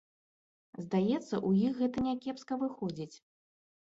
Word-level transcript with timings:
Здаецца, 0.85 1.35
у 1.49 1.51
іх 1.67 1.77
гэта 1.81 1.97
някепска 2.07 2.53
выходзіць. 2.65 3.15